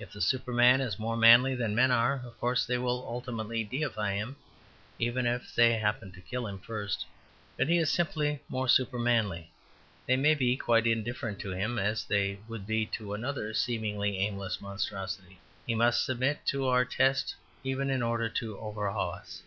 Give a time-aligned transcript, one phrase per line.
[0.00, 4.14] If the Superman is more manly than men are, of course they will ultimately deify
[4.14, 4.34] him,
[4.98, 7.06] even if they happen to kill him first.
[7.56, 9.52] But if he is simply more supermanly,
[10.04, 14.60] they may be quite indifferent to him as they would be to another seemingly aimless
[14.60, 15.38] monstrosity.
[15.64, 19.44] He must submit to our test even in order to overawe us.